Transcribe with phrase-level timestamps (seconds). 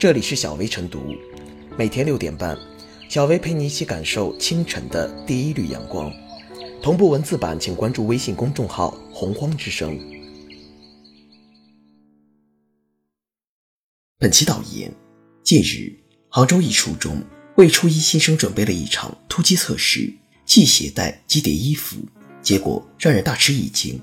[0.00, 1.14] 这里是小薇晨读，
[1.76, 2.58] 每天六点半，
[3.10, 6.10] 小薇陪你一起感受清晨的第一缕阳光。
[6.82, 10.00] 同步文字版，请关注微信公众号“洪荒之声”。
[14.16, 14.90] 本期导言：
[15.44, 15.92] 近日，
[16.30, 17.22] 杭州一初中
[17.58, 20.10] 为初一新生准备了一场突击测试，
[20.46, 21.98] 系鞋带系叠衣服，
[22.40, 24.00] 结果让人大吃一惊。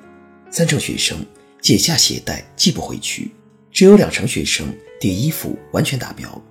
[0.51, 1.25] 三成学生
[1.59, 3.31] 解下鞋带系不回去，
[3.71, 6.41] 只有两成学生叠衣服完全达标。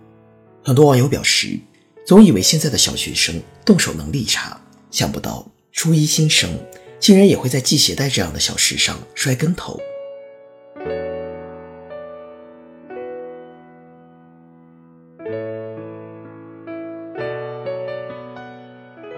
[0.65, 1.59] 很多网友表示，
[2.05, 6.51] 总以为现在的小学生动手能力差，想不到初一新生
[6.99, 9.81] 竟然也会在系鞋带这样的小事上摔跟头。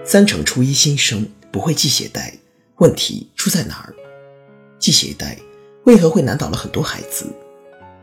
[0.03, 2.33] 三成初一新生不会系鞋带，
[2.77, 3.93] 问题出在哪儿？
[4.79, 5.37] 系鞋带
[5.85, 7.27] 为何会难倒了很多孩子？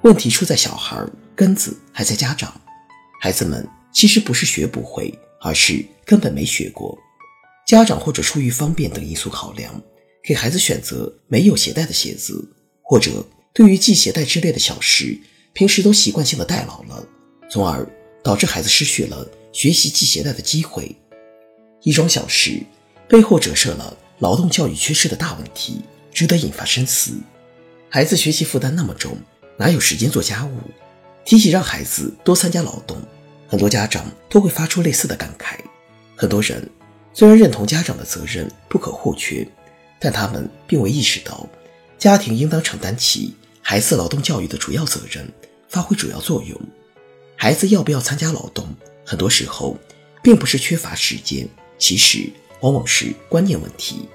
[0.07, 2.61] 问题出在小孩，根子还在家长。
[3.21, 6.97] 孩子们其实不是学不会，而是根本没学过。
[7.67, 9.83] 家长或者出于方便等因素考量，
[10.23, 12.49] 给孩子选择没有鞋带的鞋子，
[12.83, 15.19] 或者对于系鞋带之类的小事，
[15.53, 17.05] 平时都习惯性的代劳了，
[17.51, 17.85] 从而
[18.23, 20.95] 导致孩子失去了学习系鞋带的机会。
[21.83, 22.63] 一桩小事
[23.09, 25.83] 背后折射了劳动教育缺失的大问题。
[26.15, 27.13] 值得引发深思。
[27.91, 29.19] 孩子学习负担那么重，
[29.59, 30.59] 哪有时间做家务？
[31.25, 33.01] 提起让孩子多参加劳动，
[33.49, 35.57] 很多家长都会发出类似的感慨。
[36.15, 36.71] 很多人
[37.13, 39.47] 虽然认同家长的责任不可或缺，
[39.99, 41.49] 但他们并未意识到，
[41.99, 45.27] 家庭应当承担起孩子劳动教育的主要责任，
[45.69, 46.61] 发挥主要作用。
[47.35, 48.69] 孩子要不要参加劳动，
[49.05, 49.77] 很多时候
[50.23, 54.09] 并不是缺乏时间，其实往往是观念问题。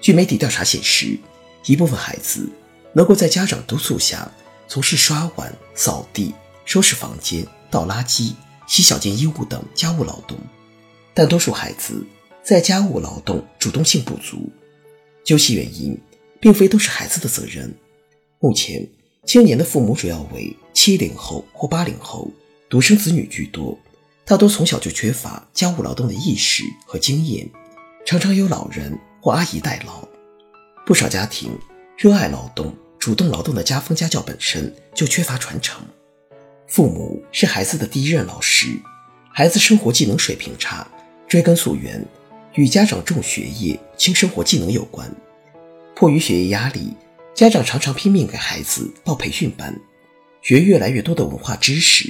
[0.00, 1.18] 据媒体调查显示，
[1.66, 2.48] 一部分孩子
[2.92, 4.30] 能够在家长督促下
[4.70, 6.32] 从事刷碗、扫地、
[6.64, 8.34] 收拾房间、倒垃圾、
[8.68, 10.38] 洗小件衣物等家务劳动，
[11.12, 12.06] 但多数孩子
[12.40, 14.48] 在家务劳动主动性不足。
[15.24, 15.98] 究其原因，
[16.40, 17.74] 并非都是孩子的责任。
[18.38, 18.88] 目前，
[19.26, 22.30] 青年的父母主要为七零后或八零后，
[22.68, 23.76] 独生子女居多，
[24.24, 27.50] 大多从小就缺乏家务劳动的意识和经验，
[28.06, 28.96] 常常有老人。
[29.22, 30.08] 或阿姨代劳，
[30.86, 31.50] 不少家庭
[31.98, 35.82] 热爱劳动、主动劳动的家风家教本身就缺乏传承。
[36.68, 38.66] 父母是孩子的第一任老师，
[39.32, 40.86] 孩子生活技能水平差，
[41.26, 42.06] 追根溯源，
[42.54, 45.10] 与家长重学业轻生活技能有关。
[45.96, 46.92] 迫于学业压力，
[47.34, 49.74] 家长常常拼命给孩子报培训班，
[50.42, 52.06] 学越来越多的文化知识，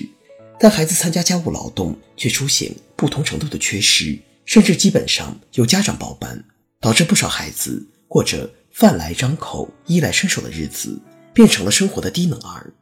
[0.59, 6.45] 但孩子参加家务劳动却出现不同程度的缺失，甚至基本上由家长包办。
[6.83, 11.01] 导致不少孩子过着饭来张口、衣来伸手的日子，
[11.35, 12.73] 变成了生活的低能儿。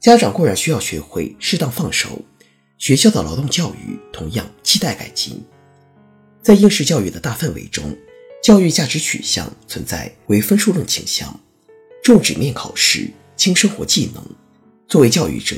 [0.00, 2.22] 家长固然需要学会适当放手，
[2.78, 5.42] 学校的劳动教育同样期待改进。
[6.42, 7.96] 在应试教育的大氛围中，
[8.42, 11.40] 教育价值取向存在唯分数论倾向，
[12.02, 14.22] 重纸面考试，轻生活技能。
[14.88, 15.56] 作为教育者，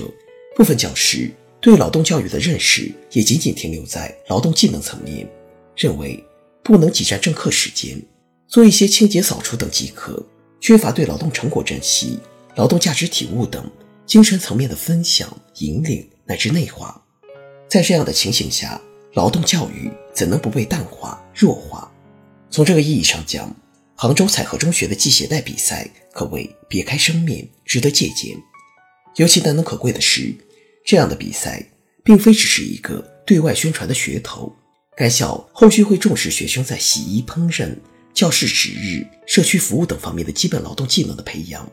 [0.57, 5.29] 部分教师对劳动教育的认识也仅仅停留在劳动技能层面，
[5.77, 6.25] 认为。
[6.63, 7.97] 不能挤占正课时间，
[8.49, 10.25] 做一些清洁扫除等即可，
[10.61, 12.19] 缺乏对劳动成果珍惜、
[12.55, 13.69] 劳动价值体悟等
[14.07, 17.03] 精神层面的分享、引领乃至内化。
[17.69, 18.81] 在这样的情形下，
[19.15, 21.91] 劳动教育怎能不被淡化、弱化？
[22.49, 23.55] 从这个意义上讲，
[23.97, 28.37] 杭州采荷中学的系鞋带比赛可谓别开生面，值得借鉴。
[29.17, 30.33] 尤其难能可贵的是，
[30.85, 31.65] 这样的比赛
[32.05, 34.55] 并非只是一个对外宣传的噱头。
[34.97, 37.75] 该校后续会重视学生在洗衣、烹饪、
[38.17, 41.71] 教室值日、社区服务等方面的基本劳动技能的培养，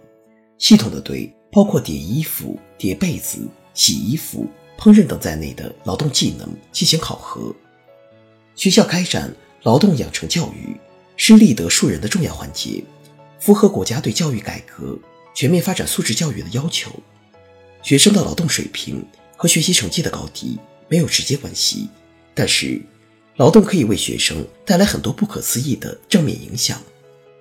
[0.58, 4.46] 系统的对包括叠衣服、叠被子、洗衣服、
[4.78, 7.56] 烹饪等在内的劳动技能进行考核。
[8.58, 10.76] 学校开展劳动养成教育
[11.16, 12.84] 是立德树人的重要环节，
[13.40, 15.00] 符合国家对教育改革、
[15.34, 16.92] 全面发展素质教育的要求。
[17.82, 19.02] 学生的劳动水平
[19.38, 21.88] 和学习成绩的高低没有直接关系，
[22.36, 22.82] 但是。
[23.38, 26.80] 劳动可以为学生带来很多不可思议的正面影响。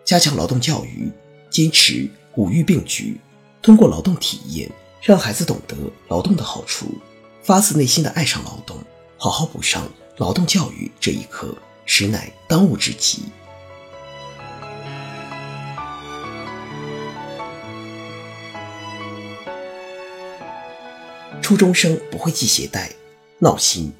[0.04, 1.12] 加强劳动教育，
[1.50, 3.20] 坚持五育并举，
[3.60, 4.70] 通过劳动体验，
[5.02, 5.76] 让孩子懂得
[6.08, 6.86] 劳动的好处，
[7.42, 8.78] 发自内心的爱上劳动，
[9.18, 9.86] 好好补上
[10.16, 11.54] 劳动教育这一课，
[11.84, 13.24] 实乃当务之急。
[21.42, 22.90] 初中生不会系鞋带，
[23.38, 23.92] 闹心。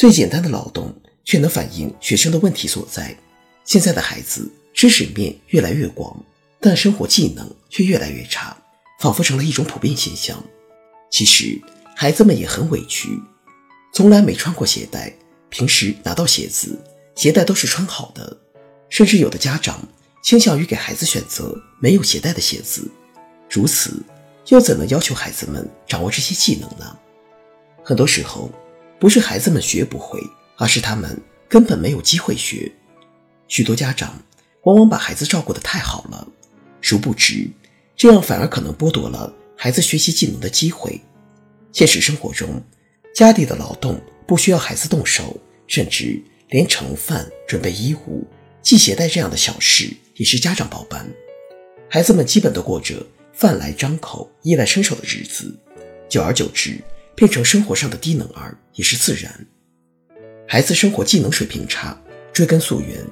[0.00, 0.90] 最简单的劳动
[1.26, 3.14] 却能反映学生的问题所在。
[3.66, 6.18] 现在的孩子知识面越来越广，
[6.58, 8.56] 但生活技能却越来越差，
[8.98, 10.42] 仿佛成了一种普遍现象。
[11.10, 11.60] 其实，
[11.94, 13.10] 孩子们也很委屈，
[13.92, 15.12] 从来没穿过鞋带，
[15.50, 16.82] 平时拿到鞋子，
[17.14, 18.34] 鞋带都是穿好的，
[18.88, 19.86] 甚至有的家长
[20.22, 22.90] 倾向于给孩子选择没有鞋带的鞋子，
[23.50, 24.02] 如此
[24.46, 26.98] 又怎能要求孩子们掌握这些技能呢？
[27.84, 28.50] 很多时候，
[29.00, 30.20] 不是孩子们学不会，
[30.56, 31.18] 而是他们
[31.48, 32.70] 根本没有机会学。
[33.48, 34.22] 许多家长
[34.64, 36.28] 往往把孩子照顾得太好了，
[36.82, 37.48] 殊不知，
[37.96, 41.00] 这样反而可能剥夺了孩子学习技能的机会。
[41.72, 42.62] 现实生活中，
[43.14, 48.26] 家里的劳动不需要孩子动手，甚至连盛饭、准备衣物、
[48.62, 51.08] 系鞋带这样的小事也是家长包办。
[51.88, 55.58] 孩子们基本都过着饭来张口、衣来伸手的日子，
[56.06, 56.78] 久而久之。
[57.20, 59.46] 变成生活上的低能儿也是自然。
[60.48, 61.94] 孩子生活技能水平差，
[62.32, 63.06] 追根溯源，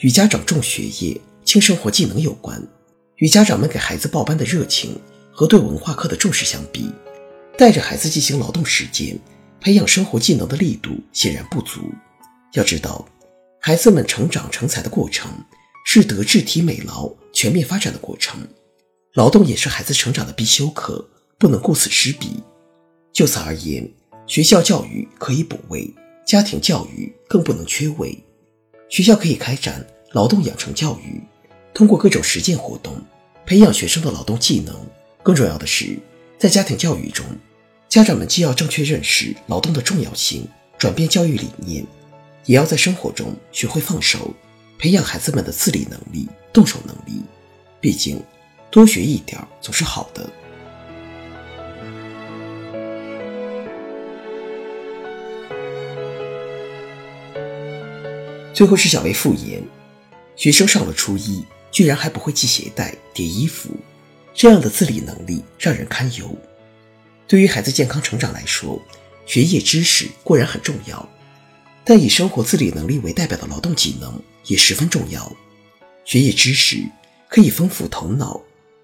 [0.00, 2.62] 与家长重学业、轻生活技能有关。
[3.16, 5.00] 与家长们给孩子报班的热情
[5.32, 6.92] 和对文化课的重视相比，
[7.56, 9.18] 带着孩子进行劳动实践、
[9.62, 11.90] 培养生活技能的力度显然不足。
[12.52, 13.08] 要知道，
[13.62, 15.30] 孩子们成长成才的过程
[15.86, 18.46] 是德智体美劳全面发展的过程，
[19.14, 21.08] 劳动也是孩子成长的必修课，
[21.38, 22.42] 不能顾此失彼。
[23.14, 23.88] 就此而言，
[24.26, 25.88] 学校教育可以补位，
[26.26, 28.18] 家庭教育更不能缺位。
[28.88, 31.22] 学校可以开展劳动养成教育，
[31.72, 33.00] 通过各种实践活动
[33.46, 34.74] 培养学生的劳动技能。
[35.22, 35.96] 更重要的是，
[36.38, 37.24] 在家庭教育中，
[37.88, 41.86] 家长们既要正确认识劳动的重要性，转变教育理念，
[42.46, 44.34] 也要在生活中学会放手，
[44.76, 47.22] 培养孩子们的自理能力、动手能力。
[47.80, 48.20] 毕竟，
[48.72, 50.28] 多学一点总是好的。
[58.54, 59.60] 最后是小薇复言，
[60.36, 63.68] 学生上了初一，居然还不会系鞋带、叠衣服，
[64.32, 66.34] 这样的自理能力让人堪忧。
[67.26, 68.80] 对于孩子健康成长来说，
[69.26, 71.08] 学业知识固然很重要，
[71.84, 75.30] 但以生活自理能力为代表的劳动技能也十分重要。
[76.04, 76.78] 学业知识
[77.28, 78.40] 可以丰富头脑，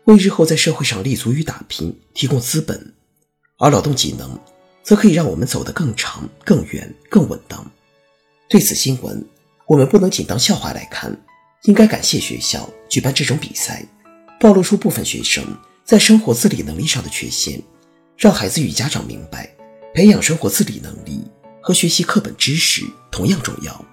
[0.06, 2.92] 为日后在社会上立足与打拼提供资本，
[3.58, 4.36] 而劳动技能
[4.82, 7.70] 则可以让我们走得更长、更远、更稳当。
[8.48, 9.24] 对此新闻。
[9.70, 11.16] 我们不能仅当笑话来看，
[11.62, 13.86] 应该感谢学校举办这种比赛，
[14.40, 15.44] 暴露出部分学生
[15.84, 17.62] 在生活自理能力上的缺陷，
[18.16, 19.48] 让孩子与家长明白，
[19.94, 21.24] 培养生活自理能力
[21.62, 23.84] 和学习课本知识同样重要。